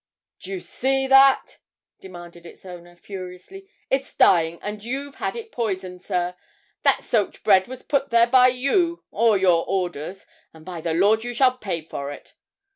[0.39, 1.59] 'Do you see that?'
[1.99, 6.35] demanded its owner, furiously; 'it's dying, and you've had it poisoned, sir;
[6.81, 10.25] that soaked bread was put there by you or your orders
[10.55, 12.33] and, by the Lord, you shall pay for it!'